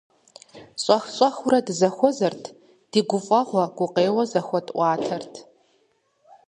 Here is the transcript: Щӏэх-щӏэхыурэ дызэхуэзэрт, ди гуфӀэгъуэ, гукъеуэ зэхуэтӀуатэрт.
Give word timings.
Щӏэх-щӏэхыурэ 0.83 1.59
дызэхуэзэрт, 1.65 2.43
ди 2.91 2.99
гуфӀэгъуэ, 3.09 3.65
гукъеуэ 3.77 4.23
зэхуэтӀуатэрт. 4.31 5.33